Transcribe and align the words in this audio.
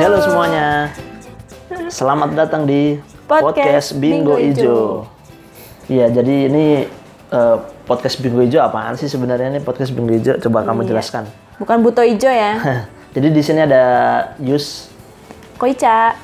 Halo. 0.00 0.16
Semuanya. 0.24 0.88
Selamat 1.92 2.32
datang 2.32 2.64
di 2.64 2.96
Podcast 3.28 4.00
Bingo 4.00 4.40
Ijo. 4.40 5.04
Iya, 5.92 6.08
jadi 6.08 6.48
ini 6.48 6.88
eh, 7.28 7.56
podcast 7.84 8.16
Bingo 8.24 8.40
Ijo 8.40 8.64
apaan 8.64 8.96
sih 8.96 9.12
sebenarnya 9.12 9.52
ini 9.52 9.60
podcast 9.60 9.92
Bingo 9.92 10.16
Ijo? 10.16 10.40
Coba 10.40 10.64
kamu 10.64 10.88
Iya. 10.88 10.96
jelaskan. 10.96 11.28
Bukan 11.60 11.84
buto 11.84 12.00
ijo 12.00 12.32
ya. 12.32 12.56
jadi 13.14 13.28
di 13.28 13.42
sini 13.44 13.60
ada 13.68 13.84
Yus. 14.40 14.88
Koica. 15.60 16.16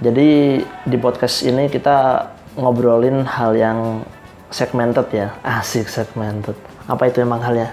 Jadi 0.00 0.64
di 0.64 0.96
podcast 0.96 1.44
ini 1.44 1.68
kita 1.68 2.24
ngobrolin 2.56 3.28
hal 3.28 3.52
yang 3.52 4.00
segmented 4.48 5.12
ya. 5.12 5.36
Asik 5.44 5.92
segmented. 5.92 6.56
Apa 6.88 7.12
itu 7.12 7.20
emang 7.20 7.44
halnya? 7.44 7.68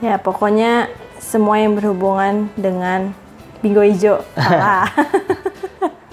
Ya 0.00 0.16
pokoknya 0.16 0.88
semua 1.20 1.60
yang 1.60 1.76
berhubungan 1.76 2.48
dengan 2.56 3.12
bingo. 3.62 3.82
Salah. 4.34 4.90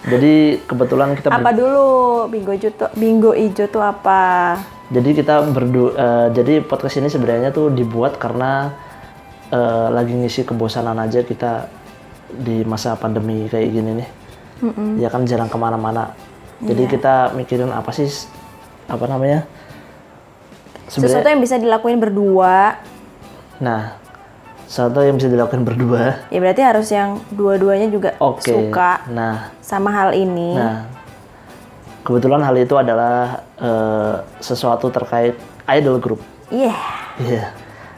Jadi 0.09 0.63
kebetulan 0.65 1.13
kita 1.13 1.29
apa 1.29 1.51
dulu 1.53 2.25
bingo 2.31 2.55
ijo 2.55 2.69
tuh? 2.73 2.89
Bingo 2.97 3.31
ijo 3.37 3.69
tuh 3.69 3.83
apa? 3.83 4.55
Jadi 4.89 5.09
kita 5.13 5.45
berdu 5.53 5.93
eh, 5.93 6.27
jadi 6.33 6.65
podcast 6.65 6.97
ini 6.97 7.13
sebenarnya 7.13 7.53
tuh 7.53 7.69
dibuat 7.69 8.17
karena 8.17 8.73
eh, 9.53 9.87
lagi 9.93 10.17
ngisi 10.17 10.49
kebosanan 10.49 10.97
aja 10.97 11.21
kita 11.21 11.69
di 12.33 12.65
masa 12.65 12.97
pandemi 12.97 13.45
kayak 13.45 13.69
gini 13.69 13.91
nih. 14.01 14.09
Ya 14.97 15.13
kan 15.13 15.29
jarang 15.29 15.47
ke 15.47 15.57
mana-mana. 15.61 16.17
Jadi 16.59 16.91
kita 16.91 17.31
mikirin 17.37 17.71
apa 17.71 17.93
sih 17.93 18.09
apa 18.89 19.05
namanya? 19.07 19.45
Sesuatu 20.89 21.29
yang 21.29 21.39
bisa 21.39 21.61
dilakuin 21.61 22.01
berdua. 22.01 22.81
Nah, 23.61 23.95
sesuatu 24.69 25.01
yang 25.01 25.17
bisa 25.17 25.33
dilakukan 25.33 25.65
berdua. 25.65 26.29
Ya 26.29 26.37
berarti 26.37 26.61
harus 26.61 26.93
yang 26.93 27.17
dua-duanya 27.33 27.89
juga 27.89 28.13
Oke. 28.21 28.53
suka 28.53 29.01
Nah, 29.09 29.49
sama 29.65 29.89
hal 29.89 30.13
ini. 30.13 30.53
nah 30.53 30.85
kebetulan 32.05 32.45
hal 32.45 32.53
itu 32.53 32.77
adalah 32.77 33.41
eh, 33.57 34.15
sesuatu 34.37 34.93
terkait 34.93 35.33
idol 35.65 35.97
group. 35.97 36.21
Iya. 36.53 36.77
Iya. 37.17 37.49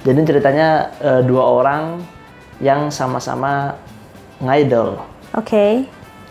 Jadi 0.08 0.20
ceritanya 0.24 0.96
eh, 1.04 1.22
dua 1.28 1.44
orang 1.44 2.00
yang 2.64 2.88
sama-sama 2.88 3.76
ngidol. 4.40 4.96
Oke. 5.36 5.84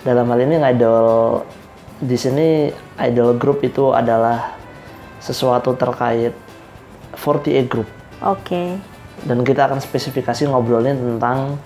Dalam 0.09 0.25
hal 0.33 0.41
ini 0.41 0.57
ngidol 0.57 1.45
di 2.01 2.17
sini 2.17 2.73
idol 2.97 3.37
group 3.37 3.61
itu 3.61 3.93
adalah 3.93 4.57
sesuatu 5.21 5.77
terkait 5.77 6.33
48 7.13 7.69
group 7.69 7.85
Oke. 8.25 8.81
Dan 9.25 9.43
kita 9.43 9.69
akan 9.69 9.79
spesifikasi 9.79 10.49
ngobrolin 10.49 10.97
tentang 10.97 11.59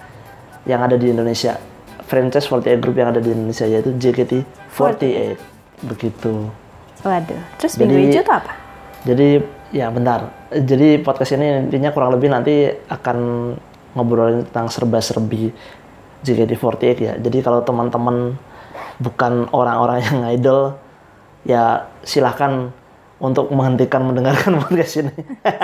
yang 0.65 0.81
ada 0.81 0.97
di 0.97 1.13
Indonesia. 1.13 1.57
Franchise 2.05 2.47
48 2.47 2.83
group 2.85 2.97
yang 2.97 3.09
ada 3.11 3.21
di 3.21 3.33
Indonesia 3.33 3.65
yaitu 3.65 3.97
JKT48. 3.97 5.03
Begitu. 5.85 6.33
Waduh. 7.01 7.41
Terus 7.61 7.77
Jadi- 7.77 8.13
ijo 8.13 8.21
tuh 8.21 8.35
apa? 8.35 8.53
Jadi 9.05 9.41
ya 9.73 9.89
bentar. 9.89 10.33
Jadi 10.53 11.01
podcast 11.01 11.37
ini 11.37 11.69
intinya 11.69 11.93
kurang 11.93 12.13
lebih 12.17 12.33
nanti 12.33 12.69
akan 12.89 13.17
ngobrolin 13.93 14.45
tentang 14.49 14.69
serba-serbi 14.69 15.53
JKT48 16.25 16.85
ya. 17.01 17.13
Jadi 17.21 17.39
kalau 17.45 17.61
teman-teman 17.61 18.37
bukan 18.99 19.49
orang-orang 19.53 20.01
yang 20.01 20.21
idol 20.31 20.61
ya 21.45 21.85
silahkan 22.01 22.73
untuk 23.21 23.53
menghentikan 23.53 24.05
mendengarkan 24.05 24.57
podcast 24.65 25.05
ini. 25.05 25.13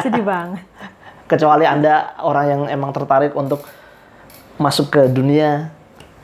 Sedih 0.05 0.25
banget. 0.25 0.65
Kecuali 1.31 1.63
Anda 1.63 2.19
orang 2.27 2.47
yang 2.51 2.63
emang 2.67 2.91
tertarik 2.91 3.31
untuk 3.39 3.63
masuk 4.59 4.91
ke 4.91 5.03
dunia 5.07 5.71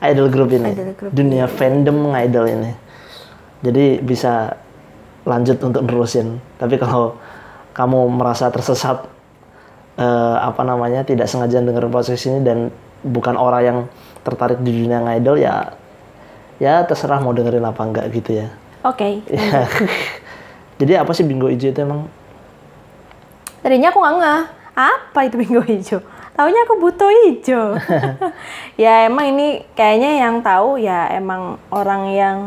idol 0.03 0.27
group 0.27 0.51
ini. 0.51 0.75
Idol 0.75 0.91
group, 0.99 1.11
dunia 1.15 1.47
fandom 1.47 2.11
idol 2.19 2.45
ini. 2.51 2.71
Jadi 3.63 4.03
bisa 4.03 4.51
lanjut 5.23 5.63
untuk 5.63 5.87
nerusin. 5.87 6.43
Tapi 6.59 6.75
kalau 6.75 7.15
kamu 7.71 8.19
merasa 8.19 8.51
tersesat 8.51 9.07
eh, 9.95 10.37
apa 10.43 10.61
namanya 10.67 11.07
tidak 11.07 11.31
sengaja 11.31 11.63
dengerin 11.63 11.87
podcast 11.87 12.27
ini 12.27 12.43
dan 12.43 12.67
bukan 12.99 13.39
orang 13.39 13.61
yang 13.63 13.79
tertarik 14.27 14.59
di 14.59 14.75
dunia 14.75 14.99
idol 15.15 15.39
ya 15.39 15.71
ya 16.59 16.83
terserah 16.83 17.23
mau 17.23 17.31
dengerin 17.31 17.63
apa 17.63 17.79
enggak 17.79 18.05
gitu 18.11 18.43
ya. 18.43 18.47
Oke. 18.83 19.23
Ya. 19.31 19.65
Jadi 20.77 20.93
apa 20.93 21.09
sih 21.09 21.25
bingo 21.25 21.49
ijo 21.49 21.73
itu 21.73 21.79
emang? 21.81 22.05
Tadinya 23.65 23.89
aku 23.89 23.97
nggak 23.97 24.56
apa 24.77 25.25
itu 25.25 25.41
bingo 25.41 25.65
hijau? 25.65 26.05
Taunya 26.37 26.61
aku 26.69 26.77
buto 26.77 27.09
hijau. 27.09 27.73
ya 28.83 29.09
emang 29.09 29.33
ini 29.33 29.65
kayaknya 29.73 30.21
yang 30.21 30.45
tahu 30.45 30.77
ya 30.77 31.09
emang 31.17 31.57
orang 31.73 32.13
yang 32.13 32.37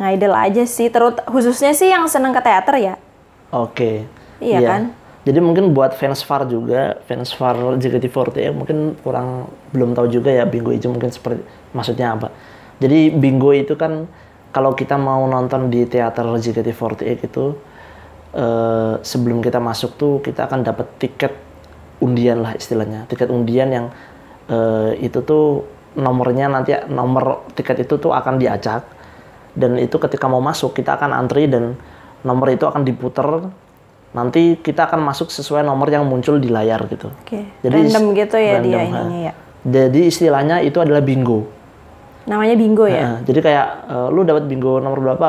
ngidol 0.00 0.32
aja 0.32 0.64
sih. 0.64 0.88
Terus 0.88 1.20
khususnya 1.28 1.76
sih 1.76 1.92
yang 1.92 2.08
seneng 2.08 2.32
ke 2.32 2.40
teater 2.40 2.80
ya. 2.80 2.94
Oke. 3.52 4.08
Iya 4.40 4.60
kan? 4.64 4.82
Jadi 5.24 5.40
mungkin 5.40 5.72
buat 5.72 5.96
fans 5.96 6.20
Far 6.20 6.44
juga, 6.48 7.00
fans 7.08 7.32
Far 7.32 7.56
JKT48 7.56 8.44
ya 8.44 8.50
mungkin 8.52 8.96
kurang 9.00 9.48
belum 9.72 9.96
tahu 9.96 10.12
juga 10.12 10.28
ya 10.28 10.44
bingo 10.44 10.68
itu 10.68 10.88
mungkin 10.88 11.12
seperti 11.12 11.44
maksudnya 11.76 12.16
apa. 12.16 12.28
Jadi 12.80 13.12
bingo 13.12 13.52
itu 13.52 13.72
kan 13.76 14.08
kalau 14.52 14.76
kita 14.76 15.00
mau 15.00 15.24
nonton 15.24 15.68
di 15.68 15.88
teater 15.88 16.28
JKT48 16.28 17.28
itu 17.28 17.56
eh, 18.34 18.94
sebelum 19.00 19.40
kita 19.40 19.62
masuk 19.62 19.96
tuh 19.96 20.14
kita 20.20 20.50
akan 20.50 20.66
dapat 20.66 20.86
tiket 20.98 21.32
undian 22.02 22.42
lah 22.42 22.52
istilahnya, 22.58 23.06
tiket 23.06 23.30
undian 23.30 23.70
yang 23.70 23.86
eh, 24.50 24.98
itu 25.00 25.22
tuh 25.22 25.64
nomornya 25.94 26.50
nanti 26.50 26.74
nomor 26.90 27.46
tiket 27.54 27.86
itu 27.86 27.96
tuh 28.02 28.10
akan 28.10 28.42
diacak 28.42 28.82
dan 29.54 29.78
itu 29.78 29.94
ketika 30.02 30.26
mau 30.26 30.42
masuk 30.42 30.74
kita 30.74 30.98
akan 30.98 31.14
antri 31.14 31.46
dan 31.46 31.78
nomor 32.26 32.50
itu 32.50 32.66
akan 32.66 32.82
diputer 32.82 33.46
nanti 34.14 34.58
kita 34.58 34.86
akan 34.90 35.02
masuk 35.02 35.30
sesuai 35.30 35.66
nomor 35.66 35.90
yang 35.90 36.06
muncul 36.06 36.38
di 36.38 36.46
layar 36.46 36.86
gitu. 36.86 37.10
Oke. 37.10 37.50
Jadi 37.62 37.74
Random 37.74 38.04
gitu 38.14 38.36
ya 38.38 38.62
dia 38.62 38.78
random, 38.78 38.94
ha. 38.94 39.00
ininya 39.02 39.20
ya. 39.30 39.32
Jadi 39.64 40.00
istilahnya 40.06 40.56
itu 40.62 40.78
adalah 40.78 41.02
bingo. 41.02 41.50
Namanya 42.30 42.54
bingo 42.54 42.86
ya. 42.86 43.02
Nah, 43.02 43.16
jadi 43.26 43.38
kayak 43.42 43.66
eh, 43.90 44.08
lu 44.14 44.22
dapat 44.22 44.46
bingo 44.46 44.78
nomor 44.78 44.98
berapa? 45.02 45.26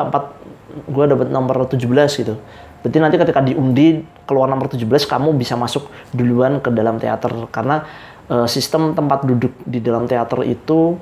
4 0.86 0.92
gua 0.92 1.04
dapat 1.10 1.28
nomor 1.34 1.66
17 1.66 1.82
gitu. 2.22 2.34
Berarti 2.86 3.02
nanti 3.02 3.18
ketika 3.18 3.42
diundi 3.42 3.98
keluar 4.30 4.46
nomor 4.46 4.70
17 4.70 4.86
kamu 4.86 5.34
bisa 5.34 5.58
masuk 5.58 5.90
duluan 6.14 6.62
ke 6.62 6.70
dalam 6.70 7.02
teater 7.02 7.34
karena 7.50 7.82
eh, 8.30 8.46
sistem 8.46 8.94
tempat 8.94 9.26
duduk 9.26 9.50
di 9.66 9.82
dalam 9.82 10.06
teater 10.06 10.46
itu 10.46 10.94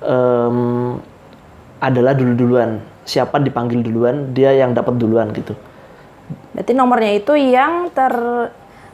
em, 0.00 0.96
adalah 1.76 2.16
dulu-duluan. 2.16 2.80
Siapa 3.04 3.36
dipanggil 3.36 3.84
duluan, 3.84 4.32
dia 4.32 4.56
yang 4.56 4.72
dapat 4.72 4.96
duluan 4.96 5.28
gitu. 5.36 5.52
Berarti 6.56 6.72
nomornya 6.72 7.12
itu 7.12 7.36
yang 7.36 7.92
ter 7.92 8.16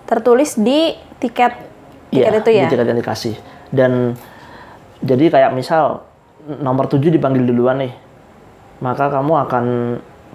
tertulis 0.02 0.58
di 0.58 0.98
tiket 1.22 1.54
tiket 2.10 2.32
Iya, 2.34 2.42
itu 2.42 2.50
ya. 2.50 2.66
di 2.66 2.74
tiket 2.74 2.86
yang 2.90 2.98
dikasih. 2.98 3.34
Dan 3.70 4.18
jadi 4.98 5.30
kayak 5.30 5.54
misal 5.54 6.02
nomor 6.58 6.90
7 6.90 7.06
dipanggil 7.06 7.46
duluan 7.46 7.86
nih. 7.86 7.94
Maka 8.82 9.14
kamu 9.14 9.46
akan 9.46 9.64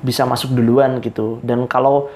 bisa 0.02 0.28
masuk 0.28 0.56
duluan 0.56 1.00
gitu. 1.00 1.40
Dan 1.46 1.70
kalau 1.70 2.10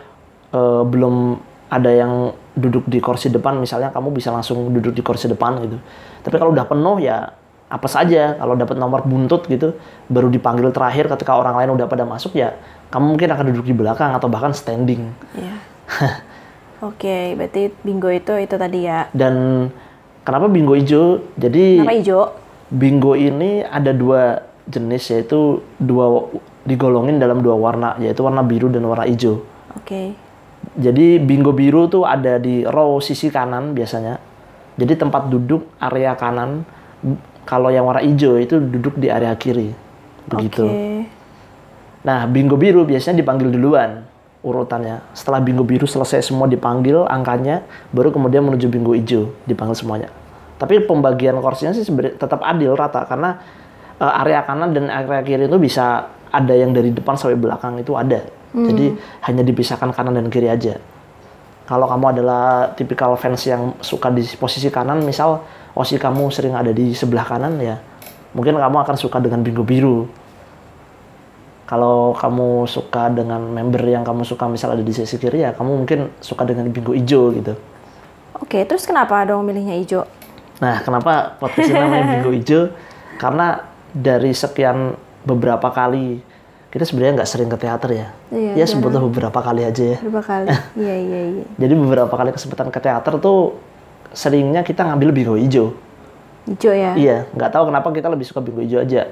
eh, 0.52 0.84
belum 0.84 1.40
ada 1.70 1.92
yang 1.94 2.34
duduk 2.58 2.90
di 2.90 2.98
kursi 3.00 3.30
depan 3.30 3.62
misalnya 3.62 3.94
kamu 3.94 4.10
bisa 4.12 4.34
langsung 4.34 4.74
duduk 4.74 4.92
di 4.92 5.04
kursi 5.06 5.30
depan 5.30 5.62
gitu. 5.64 5.78
Tapi 6.26 6.36
kalau 6.36 6.52
udah 6.52 6.66
penuh 6.66 6.98
ya 7.00 7.32
apa 7.70 7.86
saja 7.86 8.34
kalau 8.34 8.58
dapat 8.58 8.82
nomor 8.82 9.06
buntut 9.06 9.46
gitu 9.46 9.78
baru 10.10 10.34
dipanggil 10.34 10.74
terakhir 10.74 11.06
ketika 11.06 11.38
orang 11.38 11.54
lain 11.54 11.78
udah 11.78 11.86
pada 11.86 12.02
masuk 12.02 12.34
ya 12.34 12.58
kamu 12.90 13.14
mungkin 13.14 13.30
akan 13.30 13.46
duduk 13.54 13.66
di 13.70 13.76
belakang 13.78 14.10
atau 14.18 14.26
bahkan 14.26 14.52
standing. 14.52 15.14
Iya. 15.38 15.56
Oke, 16.90 17.38
berarti 17.38 17.70
bingo 17.86 18.10
itu 18.10 18.34
itu 18.40 18.56
tadi 18.58 18.90
ya. 18.90 19.12
Dan 19.14 19.68
kenapa 20.26 20.50
bingo 20.50 20.74
hijau? 20.74 21.22
Jadi 21.38 21.84
Kenapa 21.84 21.96
hijau? 21.96 22.24
Bingo 22.70 23.14
ini 23.14 23.62
ada 23.62 23.94
dua 23.94 24.42
jenis 24.70 25.10
yaitu 25.14 25.62
dua 25.78 26.30
digolongin 26.68 27.22
dalam 27.22 27.40
dua 27.40 27.56
warna 27.56 27.96
yaitu 28.02 28.24
warna 28.24 28.44
biru 28.44 28.68
dan 28.68 28.84
warna 28.88 29.08
hijau. 29.08 29.44
Oke. 29.78 30.16
Jadi 30.76 31.20
bingo 31.20 31.56
biru 31.56 31.88
tuh 31.88 32.04
ada 32.04 32.38
di 32.40 32.64
row 32.68 33.00
sisi 33.00 33.32
kanan 33.32 33.76
biasanya. 33.76 34.20
Jadi 34.80 34.94
tempat 34.96 35.28
duduk 35.28 35.68
area 35.80 36.16
kanan. 36.16 36.64
Kalau 37.48 37.72
yang 37.72 37.88
warna 37.88 38.04
hijau 38.04 38.38
itu 38.38 38.60
duduk 38.60 39.00
di 39.00 39.08
area 39.08 39.34
kiri. 39.36 39.72
Begitu. 40.30 40.66
Oke. 40.68 41.20
Nah, 42.00 42.24
bingo 42.32 42.56
biru 42.56 42.88
biasanya 42.88 43.20
dipanggil 43.20 43.52
duluan 43.52 44.08
urutannya. 44.40 45.04
Setelah 45.12 45.44
bingo 45.44 45.68
biru 45.68 45.84
selesai 45.84 46.24
semua 46.24 46.48
dipanggil 46.48 47.04
angkanya, 47.04 47.68
baru 47.92 48.16
kemudian 48.16 48.46
menuju 48.48 48.72
bingo 48.72 48.96
hijau 48.96 49.36
dipanggil 49.44 49.76
semuanya. 49.76 50.10
Tapi 50.60 50.84
pembagian 50.84 51.40
kursinya 51.40 51.76
sih 51.76 51.88
tetap 52.16 52.44
adil 52.44 52.76
rata 52.76 53.04
karena 53.08 53.40
eh, 54.00 54.14
area 54.24 54.44
kanan 54.44 54.72
dan 54.72 54.88
area 54.88 55.24
kiri 55.24 55.48
itu 55.48 55.60
bisa 55.60 56.08
ada 56.30 56.54
yang 56.54 56.72
dari 56.74 56.94
depan 56.94 57.18
sampai 57.18 57.38
belakang 57.38 57.78
itu 57.82 57.94
ada. 57.98 58.26
Jadi 58.50 58.98
hanya 59.30 59.44
dipisahkan 59.46 59.94
kanan 59.94 60.18
dan 60.18 60.28
kiri 60.34 60.50
aja. 60.50 60.82
Kalau 61.70 61.86
kamu 61.86 62.18
adalah 62.18 62.74
tipikal 62.74 63.14
fans 63.14 63.46
yang 63.46 63.78
suka 63.78 64.10
di 64.10 64.26
posisi 64.42 64.74
kanan, 64.74 65.06
misal 65.06 65.46
Osi 65.78 66.02
kamu 66.02 66.34
sering 66.34 66.58
ada 66.58 66.74
di 66.74 66.98
sebelah 66.98 67.22
kanan 67.22 67.62
ya, 67.62 67.78
mungkin 68.34 68.58
kamu 68.58 68.78
akan 68.84 68.96
suka 68.98 69.22
dengan 69.22 69.46
bingo 69.46 69.62
biru. 69.62 70.10
Kalau 71.70 72.18
kamu 72.18 72.66
suka 72.66 73.14
dengan 73.14 73.46
member 73.46 73.86
yang 73.86 74.02
kamu 74.02 74.26
suka 74.26 74.50
misal 74.50 74.74
ada 74.74 74.82
di 74.82 74.90
sisi 74.90 75.22
kiri 75.22 75.46
ya, 75.46 75.54
kamu 75.54 75.86
mungkin 75.86 76.10
suka 76.18 76.42
dengan 76.42 76.74
bingo 76.74 76.98
hijau 76.98 77.30
gitu. 77.38 77.54
Oke, 78.42 78.66
terus 78.66 78.90
kenapa 78.90 79.22
dong 79.30 79.46
milihnya 79.46 79.78
hijau? 79.78 80.10
Nah, 80.58 80.82
kenapa 80.82 81.38
podcast 81.38 81.70
ini 81.70 81.78
namanya 81.78 82.06
bingo 82.18 82.34
hijau? 82.34 82.74
Karena 83.22 83.62
dari 83.94 84.34
sekian 84.34 84.98
beberapa 85.24 85.68
kali 85.72 86.22
kita 86.70 86.86
sebenarnya 86.86 87.22
nggak 87.22 87.30
sering 87.30 87.50
ke 87.50 87.58
teater 87.58 87.90
ya. 87.90 88.08
Iya, 88.30 88.52
ya 88.62 88.66
sebutlah 88.70 89.02
beberapa 89.02 89.40
kali 89.42 89.66
aja 89.66 89.98
ya. 89.98 89.98
Berapa 90.06 90.22
kali? 90.22 90.48
Iya, 90.86 90.96
iya, 91.02 91.22
iya. 91.34 91.46
Jadi 91.58 91.74
beberapa 91.74 92.14
kali 92.14 92.30
kesempatan 92.30 92.70
ke 92.70 92.78
teater 92.78 93.18
tuh 93.18 93.58
seringnya 94.14 94.62
kita 94.62 94.86
ngambil 94.86 95.10
bingo 95.10 95.34
hijau. 95.34 95.74
Hijau 96.46 96.74
ya? 96.74 96.94
Iya, 96.94 97.18
nggak 97.34 97.50
tahu 97.50 97.74
kenapa 97.74 97.90
kita 97.90 98.08
lebih 98.14 98.26
suka 98.30 98.46
bingo 98.46 98.62
hijau 98.62 98.86
aja. 98.86 99.10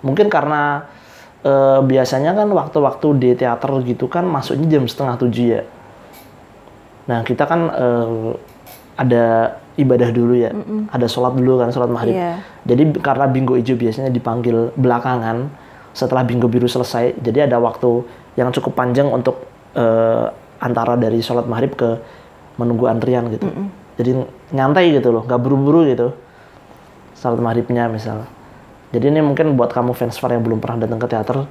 Mungkin 0.00 0.32
karena 0.32 0.88
eh, 1.44 1.80
biasanya 1.84 2.32
kan 2.32 2.48
waktu-waktu 2.48 3.06
di 3.20 3.30
teater 3.36 3.70
gitu 3.84 4.08
kan 4.08 4.24
masuknya 4.24 4.80
jam 4.80 4.88
setengah 4.88 5.20
tujuh 5.20 5.46
ya. 5.60 5.62
Nah 7.04 7.20
kita 7.20 7.44
kan 7.44 7.60
eh, 7.68 8.32
ada 8.96 9.24
ibadah 9.74 10.14
dulu 10.14 10.38
ya, 10.38 10.54
ada 10.90 11.06
sholat 11.10 11.34
dulu 11.34 11.58
kan, 11.58 11.68
sholat 11.74 11.90
maghrib. 11.90 12.14
Iya. 12.14 12.38
Jadi 12.62 12.82
karena 13.02 13.26
bingo 13.26 13.58
hijau 13.58 13.74
biasanya 13.74 14.10
dipanggil 14.10 14.70
belakangan 14.78 15.50
setelah 15.90 16.22
bingo 16.22 16.46
biru 16.46 16.66
selesai, 16.66 17.18
jadi 17.18 17.46
ada 17.50 17.58
waktu 17.58 18.06
yang 18.34 18.50
cukup 18.50 18.74
panjang 18.74 19.10
untuk 19.10 19.46
eh, 19.74 20.26
antara 20.62 20.94
dari 20.94 21.18
sholat 21.18 21.46
maghrib 21.46 21.74
ke 21.74 21.98
menunggu 22.58 22.86
antrian 22.86 23.26
gitu. 23.34 23.46
Jadi 23.94 24.10
nyantai 24.50 24.94
gitu 24.94 25.10
loh, 25.10 25.22
nggak 25.26 25.40
buru-buru 25.42 25.86
gitu. 25.86 26.14
Sholat 27.18 27.38
maghribnya 27.38 27.86
misal. 27.90 28.26
Jadi 28.94 29.10
ini 29.10 29.22
mungkin 29.26 29.58
buat 29.58 29.74
kamu 29.74 29.90
fans 29.90 30.18
Far 30.22 30.30
yang 30.30 30.46
belum 30.46 30.62
pernah 30.62 30.86
datang 30.86 31.02
ke 31.02 31.06
teater, 31.10 31.50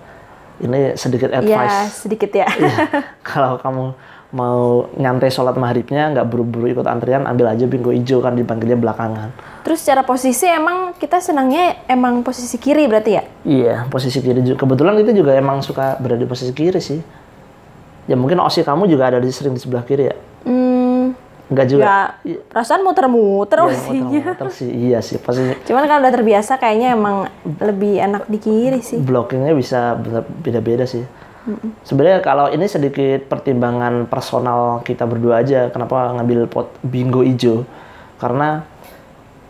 ini 0.63 0.95
sedikit 0.95 1.27
Iya, 1.27 1.39
advice. 1.43 2.07
sedikit 2.07 2.31
ya. 2.31 2.47
Iya. 2.47 2.75
Kalau 3.35 3.59
kamu 3.59 3.91
mau 4.33 4.89
nyantai 4.91 5.29
sholat 5.29 5.53
maghribnya, 5.53 6.09
nggak 6.09 6.25
buru-buru 6.25 6.65
ikut 6.67 6.83
antrian, 6.83 7.23
ambil 7.23 7.47
aja 7.47 7.63
bingo 7.63 7.93
hijau 7.93 8.17
kan 8.17 8.33
dipanggilnya 8.33 8.75
belakangan. 8.75 9.29
Terus 9.61 9.79
secara 9.79 10.01
posisi 10.01 10.43
emang 10.43 10.91
kita 10.93 11.21
senangnya 11.21 11.85
emang 11.85 12.25
posisi 12.25 12.57
kiri 12.57 12.89
berarti 12.89 13.11
ya? 13.13 13.23
Iya, 13.43 13.75
posisi 13.87 14.19
kiri 14.19 14.41
juga. 14.41 14.57
Kebetulan 14.59 14.97
kita 14.97 15.13
juga 15.13 15.31
emang 15.31 15.61
suka 15.61 15.95
berada 15.97 16.17
di 16.17 16.25
posisi 16.25 16.49
kiri 16.49 16.81
sih. 16.81 16.97
Ya 18.03 18.17
mungkin 18.17 18.41
osi 18.41 18.59
kamu 18.59 18.89
juga 18.89 19.07
ada 19.07 19.21
di 19.21 19.29
sering 19.29 19.53
di 19.53 19.61
sebelah 19.61 19.85
kiri 19.85 20.09
ya? 20.09 20.15
Hmm, 20.43 21.15
Enggak 21.47 21.65
juga. 21.69 21.85
ya 22.25 22.35
perasaan 22.43 22.81
muter-muter 22.81 23.61
Iya, 23.61 23.69
osinya. 23.69 24.03
muter-muter 24.03 24.47
sih. 24.49 24.67
Iya 24.67 24.99
sih, 24.99 25.15
pasti 25.15 25.45
Cuman 25.63 25.85
kalau 25.85 26.01
udah 26.01 26.11
terbiasa 26.11 26.57
kayaknya 26.57 26.89
emang 26.91 27.29
lebih 27.61 28.01
enak 28.01 28.25
di 28.25 28.37
kiri 28.37 28.81
sih. 28.81 28.97
blockingnya 28.97 29.53
bisa 29.53 29.93
beda-beda 30.41 30.83
sih. 30.83 31.05
Sebenarnya 31.83 32.19
kalau 32.19 32.47
ini 32.47 32.65
sedikit 32.65 33.27
pertimbangan 33.27 34.07
personal 34.07 34.79
kita 34.81 35.03
berdua 35.03 35.43
aja, 35.43 35.67
kenapa 35.67 36.15
ngambil 36.15 36.47
pot 36.47 36.71
bingo 36.81 37.19
hijau? 37.19 37.67
Karena 38.15 38.63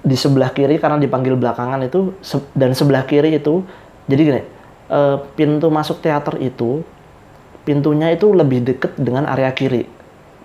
di 0.02 0.18
sebelah 0.18 0.50
kiri 0.50 0.82
karena 0.82 0.98
dipanggil 0.98 1.38
belakangan 1.38 1.80
itu 1.86 2.18
se- 2.20 2.50
dan 2.52 2.74
sebelah 2.74 3.06
kiri 3.06 3.38
itu 3.38 3.62
jadi 4.04 4.22
gini, 4.22 4.42
eh, 4.90 5.16
pintu 5.38 5.70
masuk 5.70 6.02
teater 6.02 6.36
itu 6.38 6.82
pintunya 7.64 8.12
itu 8.12 8.34
lebih 8.34 8.66
deket 8.66 8.98
dengan 8.98 9.24
area 9.24 9.54
kiri. 9.54 9.88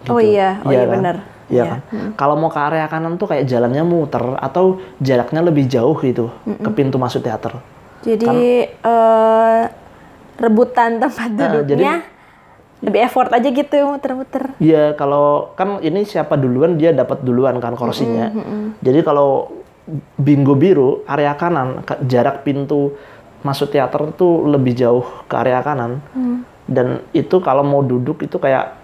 Oh 0.07 0.23
iya, 0.23 0.63
oh 0.63 0.71
iya 0.71 0.87
kan? 0.87 0.95
bener. 0.95 1.17
Iya 1.49 1.57
Iya. 1.59 1.65
kan? 1.65 1.81
Kalau 2.15 2.37
mau 2.37 2.53
ke 2.53 2.61
area 2.61 2.87
kanan 2.87 3.17
tuh 3.17 3.25
kayak 3.27 3.49
jalannya 3.49 3.83
muter 3.83 4.37
atau 4.37 4.79
jaraknya 5.01 5.41
lebih 5.41 5.65
jauh 5.65 5.97
gitu 5.99 6.29
ke 6.45 6.71
pintu 6.71 7.01
masuk 7.01 7.25
teater. 7.25 7.57
Jadi 8.05 8.69
eh, 8.69 9.61
rebutan 10.39 11.03
tempat 11.03 11.31
Nah, 11.35 11.51
duduknya 11.61 11.95
lebih 12.79 13.01
effort 13.03 13.35
aja 13.35 13.49
gitu 13.51 13.75
muter-muter. 13.83 14.55
Iya, 14.63 14.95
kalau 14.95 15.51
kan 15.59 15.83
ini 15.83 16.07
siapa 16.07 16.39
duluan 16.39 16.79
dia 16.79 16.95
dapat 16.95 17.27
duluan 17.27 17.59
kan 17.59 17.75
kursinya. 17.75 18.31
Jadi 18.79 19.03
kalau 19.03 19.51
bingo 20.15 20.55
biru 20.55 21.03
area 21.11 21.35
kanan 21.35 21.83
jarak 22.07 22.47
pintu 22.47 22.95
masuk 23.43 23.75
teater 23.75 24.15
tuh 24.15 24.47
lebih 24.47 24.79
jauh 24.79 25.03
ke 25.27 25.35
area 25.35 25.59
kanan. 25.59 25.99
Dan 26.69 27.03
itu 27.11 27.43
kalau 27.43 27.67
mau 27.67 27.83
duduk 27.83 28.23
itu 28.23 28.39
kayak 28.39 28.79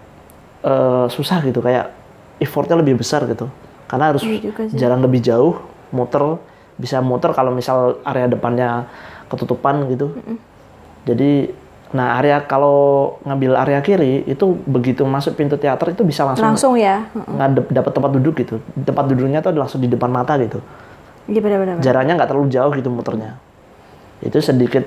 eh, 0.67 1.07
susah 1.07 1.39
gitu, 1.47 1.63
kayak 1.63 1.95
effortnya 2.43 2.83
lebih 2.83 2.99
besar 2.99 3.31
gitu. 3.31 3.47
Karena 3.87 4.11
harus 4.11 4.27
Iya 4.27 4.51
jalan 4.75 5.07
lebih 5.07 5.23
jauh, 5.23 5.55
muter 5.95 6.41
bisa 6.75 6.99
muter 6.99 7.31
kalau 7.31 7.55
misal 7.55 8.03
area 8.03 8.27
depannya 8.27 8.91
ketutupan 9.31 9.87
gitu. 9.93 10.11
Jadi 11.05 11.63
nah 11.95 12.19
area 12.19 12.43
kalau 12.43 13.17
ngambil 13.23 13.55
area 13.55 13.79
kiri 13.79 14.27
itu 14.27 14.59
begitu 14.67 15.07
masuk 15.07 15.39
pintu 15.39 15.55
teater 15.55 15.95
itu 15.95 16.03
bisa 16.03 16.27
langsung 16.27 16.43
Langsung 16.43 16.75
ya. 16.75 17.07
Ngadep 17.15 17.71
dapat 17.71 17.93
tempat 17.95 18.11
duduk 18.19 18.35
gitu. 18.43 18.59
Tempat 18.83 19.05
duduknya 19.07 19.39
tuh 19.45 19.55
langsung 19.55 19.79
di 19.79 19.87
depan 19.87 20.11
mata 20.11 20.35
gitu. 20.41 20.59
Iya 21.31 21.41
benar-benar. 21.41 21.79
Jaraknya 21.81 22.13
nggak 22.19 22.29
terlalu 22.35 22.49
jauh 22.51 22.73
gitu 22.75 22.89
muternya. 22.91 23.39
Itu 24.19 24.43
sedikit 24.43 24.85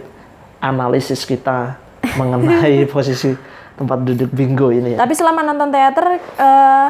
analisis 0.59 1.23
kita 1.23 1.79
mengenai 2.17 2.85
posisi 2.93 3.31
tempat 3.77 4.03
duduk 4.03 4.29
bingo 4.33 4.73
ini 4.73 4.97
ya. 4.97 4.99
Tapi 4.99 5.13
selama 5.13 5.45
nonton 5.45 5.69
teater 5.69 6.17
eh, 6.17 6.87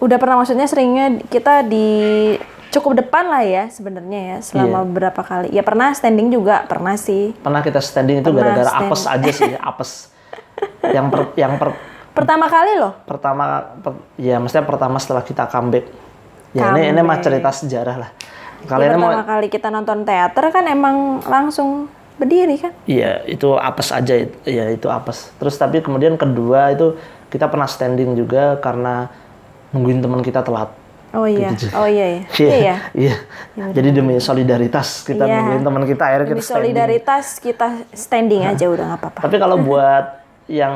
udah 0.00 0.16
pernah 0.16 0.40
maksudnya 0.40 0.68
seringnya 0.68 1.20
kita 1.28 1.64
di 1.66 1.88
cukup 2.70 2.98
depan 2.98 3.26
lah 3.26 3.42
ya 3.42 3.66
sebenarnya 3.66 4.20
ya 4.20 4.38
selama 4.40 4.78
Iya. 4.80 4.86
beberapa 4.86 5.20
kali. 5.20 5.48
Ya 5.50 5.60
pernah 5.60 5.90
standing 5.90 6.30
juga 6.30 6.62
pernah 6.64 6.94
sih. 6.94 7.34
Pernah 7.36 7.60
kita 7.60 7.78
standing 7.78 8.20
itu 8.20 8.30
gara-gara 8.30 8.64
stand. 8.64 8.86
apes 8.86 9.02
aja 9.04 9.30
sih, 9.30 9.52
apes. 9.70 9.90
yang 10.86 11.08
per, 11.08 11.32
yang 11.34 11.56
per, 11.56 11.72
Pertama 12.10 12.46
kali 12.46 12.76
loh. 12.76 12.92
pertama 13.02 13.44
per- 13.76 13.96
ya 14.14 14.36
maksudnya 14.36 14.62
pertama 14.62 14.96
setelah 14.96 15.22
kita 15.22 15.46
comeback. 15.46 15.86
Ya 16.50 16.70
ini 16.70 16.88
ini 16.88 17.00
mah 17.00 17.16
Comeback. 17.16 17.24
cerita 17.24 17.50
sejarah 17.50 17.96
lah. 17.96 18.10
Ya, 18.60 18.66
Kalian 18.68 18.98
mau 18.98 19.08
pertama 19.08 19.24
kali 19.24 19.46
kita 19.48 19.68
nonton 19.68 20.02
teater 20.02 20.44
kan 20.48 20.64
emang 20.64 20.96
langsung 21.22 21.88
berdiri 22.16 22.60
kan. 22.60 22.76
Iya, 22.84 23.24
itu 23.24 23.54
apes 23.54 23.88
aja. 23.88 24.12
Iya, 24.44 24.64
itu 24.68 24.84
apes. 24.86 25.32
Terus 25.34 25.56
tapi 25.56 25.80
kemudian 25.80 26.14
kedua 26.14 26.68
itu 26.68 26.92
kita 27.28 27.46
pernah 27.46 27.64
standing 27.64 28.12
juga 28.12 28.58
karena 28.58 29.08
nungguin 29.70 29.98
teman 29.98 30.20
kita 30.20 30.42
telat. 30.42 30.68
Oh 31.10 31.26
iya. 31.26 31.50
Gitu. 31.50 31.66
Oh 31.72 31.84
iya 31.84 32.06
iya. 32.08 32.22
Iya 32.32 32.56
ya. 32.56 32.76
Iya. 32.94 33.14
Jadi 33.72 33.88
demi 33.90 34.14
solidaritas 34.16 35.02
kita 35.02 35.22
Iya. 35.22 35.34
nungguin 35.36 35.62
teman 35.62 35.82
kita 35.84 36.02
akhirnya 36.04 36.26
Demi 36.28 36.36
kita 36.36 36.46
standing. 36.46 36.62
solidaritas 36.62 37.24
kita 37.36 37.66
standing 37.90 38.42
aja 38.44 38.64
udah 38.66 38.84
nggak 38.86 39.00
apa-apa. 39.00 39.20
Tapi 39.20 39.36
kalau 39.36 39.56
buat 39.68 40.04
yang 40.46 40.74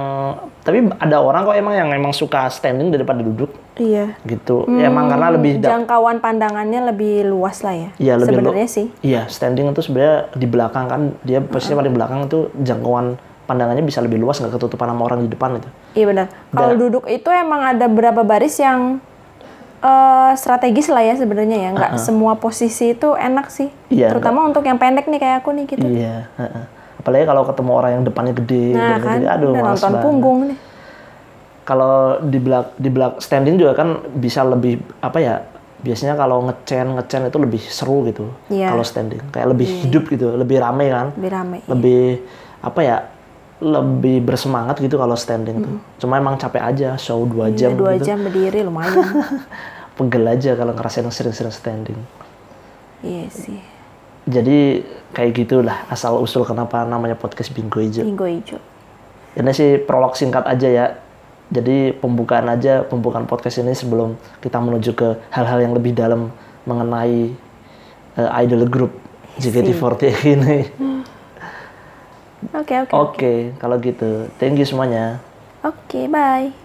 tapi 0.61 0.87
ada 0.97 1.19
orang 1.19 1.43
kok 1.45 1.57
emang 1.57 1.75
yang 1.75 1.91
emang 1.91 2.11
suka 2.11 2.47
standing 2.49 2.91
daripada 2.91 3.21
duduk 3.21 3.51
Iya. 3.75 4.15
gitu. 4.23 4.71
Ya, 4.71 4.87
emang 4.87 5.11
karena 5.11 5.35
lebih 5.35 5.59
da- 5.59 5.75
Jangkauan 5.75 6.19
pandangannya 6.19 6.81
lebih 6.85 7.27
luas 7.27 7.59
lah 7.61 7.75
ya. 7.75 7.91
Iya, 7.97 8.15
lebih 8.17 8.39
Sebenarnya 8.39 8.69
sih. 8.69 8.87
Iya, 9.03 9.27
standing 9.27 9.67
itu 9.67 9.83
sebenarnya 9.83 10.31
di 10.33 10.47
belakang 10.47 10.87
kan 10.87 11.01
dia 11.21 11.43
posisinya 11.43 11.83
paling 11.83 11.91
belakang 11.93 12.21
itu 12.25 12.39
jangkauan 12.57 13.19
pandangannya 13.45 13.83
bisa 13.83 13.99
lebih 13.99 14.17
luas 14.17 14.39
nggak 14.39 14.51
ketutupan 14.53 14.89
sama 14.89 15.03
orang 15.05 15.21
di 15.21 15.29
depan 15.29 15.59
itu. 15.59 15.69
Iya 15.93 16.07
benar. 16.07 16.27
Kalau 16.51 16.75
duduk 16.77 17.05
itu 17.07 17.29
emang 17.29 17.67
ada 17.67 17.85
beberapa 17.85 18.23
baris 18.23 18.55
yang 18.57 19.03
eh, 19.77 20.33
strategis 20.35 20.87
lah 20.87 21.01
ya 21.01 21.15
sebenarnya 21.15 21.59
ya. 21.59 21.71
Nggak 21.71 21.93
semua 21.99 22.35
posisi 22.35 22.93
itu 22.93 23.13
enak 23.13 23.49
sih. 23.49 23.69
Iya, 23.89 24.11
Terutama 24.11 24.45
untuk 24.45 24.63
yang 24.63 24.77
pendek 24.77 25.07
nih 25.07 25.19
kayak 25.19 25.37
aku 25.41 25.51
nih 25.51 25.65
gitu. 25.67 25.83
Iya, 25.83 26.29
heeh. 26.37 26.65
apalagi 26.97 27.25
kalau 27.27 27.45
ketemu 27.45 27.71
orang 27.75 27.91
yang 27.93 28.05
depannya 28.05 28.33
gede, 28.35 28.65
Nah 28.73 28.97
gede, 28.97 29.03
kan, 29.03 29.15
gede, 29.15 29.27
aduh 29.29 29.51
males 29.53 29.65
nonton 29.77 29.91
banget. 29.91 30.03
punggung 30.03 30.39
nih. 30.49 30.59
Kalau 31.63 31.95
di 32.21 32.39
belak 32.39 32.67
di 32.75 32.89
belak 32.89 33.15
standing 33.19 33.57
juga 33.57 33.73
kan 33.75 33.89
bisa 34.13 34.41
lebih 34.41 34.77
apa 35.01 35.19
ya? 35.19 35.35
Biasanya 35.81 36.13
kalau 36.15 36.45
ngecen 36.45 36.97
ngecen 36.97 37.29
itu 37.29 37.39
lebih 37.39 37.61
seru 37.63 38.05
gitu. 38.05 38.33
Iya. 38.49 38.69
Kalau 38.69 38.81
standing 38.83 39.21
kayak 39.29 39.49
lebih 39.49 39.69
hidup 39.85 40.09
gitu, 40.09 40.33
lebih 40.33 40.61
rame 40.61 40.89
kan, 40.89 41.07
Lebih 41.15 41.31
rame. 41.31 41.59
lebih 41.65 42.03
apa 42.61 42.81
ya? 42.81 42.97
Lebih 43.65 44.21
bersemangat 44.21 44.77
gitu 44.77 45.01
kalau 45.01 45.17
standing 45.17 45.65
tuh. 45.65 45.77
Cuma 45.97 46.21
emang 46.21 46.37
capek 46.37 46.61
aja, 46.61 47.01
show 47.01 47.25
dua 47.25 47.49
Iya, 47.49 47.57
jam 47.65 47.71
dua 47.81 47.97
gitu. 47.97 48.13
jam 48.13 48.21
berdiri 48.21 48.61
lumayan. 48.61 48.93
Pegel 49.97 50.27
aja 50.29 50.53
kalau 50.53 50.77
ngerasain 50.77 51.09
sering-sering 51.09 51.55
standing. 51.55 51.97
iya 53.01 53.25
sih. 53.33 53.57
Jadi 54.25 54.81
kayak 55.13 55.33
gitulah 55.37 55.85
asal 55.87 56.17
usul 56.17 56.43
kenapa 56.43 56.85
namanya 56.85 57.15
podcast 57.15 57.53
Bingo 57.53 57.81
Ijo. 57.81 58.01
Minggu 58.01 58.25
hijau. 58.25 58.61
Ini 59.37 59.51
sih 59.53 59.77
prolog 59.79 60.17
singkat 60.17 60.45
aja 60.45 60.69
ya. 60.69 60.87
Jadi 61.53 61.93
pembukaan 61.93 62.49
aja, 62.49 62.83
pembukaan 62.83 63.29
podcast 63.29 63.61
ini 63.61 63.77
sebelum 63.77 64.17
kita 64.41 64.57
menuju 64.59 64.97
ke 64.97 65.09
hal-hal 65.29 65.61
yang 65.61 65.77
lebih 65.77 65.93
dalam 65.93 66.33
mengenai 66.65 67.37
eh, 68.17 68.31
idol 68.43 68.65
group 68.67 68.93
JKT48 69.37 70.03
ini. 70.25 70.59
Oke 72.53 72.75
oke. 72.85 72.93
Oke, 72.93 73.35
kalau 73.57 73.81
gitu. 73.81 74.29
Thank 74.37 74.61
you 74.61 74.69
semuanya. 74.69 75.17
Oke 75.65 76.05
bye. 76.13 76.64